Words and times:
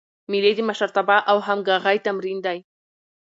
مېلې 0.31 0.51
د 0.55 0.59
مشرتابه 0.69 1.17
او 1.29 1.37
همږغۍ 1.47 1.97
تمرین 2.07 2.37
دئ. 2.45 2.59